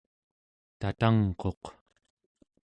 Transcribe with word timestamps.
tatangquq 0.79 1.63